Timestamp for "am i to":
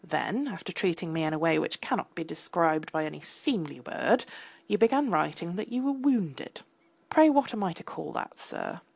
7.53-7.83